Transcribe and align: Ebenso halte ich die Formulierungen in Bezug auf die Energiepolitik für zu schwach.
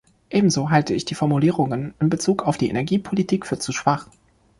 Ebenso 0.31 0.71
halte 0.71 0.95
ich 0.95 1.05
die 1.05 1.13
Formulierungen 1.13 1.93
in 1.99 2.09
Bezug 2.09 2.41
auf 2.41 2.57
die 2.57 2.69
Energiepolitik 2.71 3.45
für 3.45 3.59
zu 3.59 3.71
schwach. 3.71 4.07